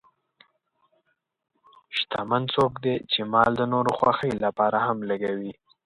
[1.97, 5.53] شتمن څوک دی چې مال د نورو خوښۍ لپاره هم لګوي.